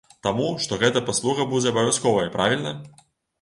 Таму, 0.27 0.45
што 0.63 0.79
гэта 0.83 1.03
паслуга 1.09 1.45
будзе 1.51 1.69
абавязковай, 1.75 2.31
правільна? 2.39 2.73